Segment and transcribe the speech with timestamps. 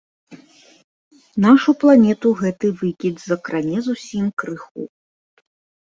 [1.45, 4.81] Нашу планету гэты выкід закране зусім крыху.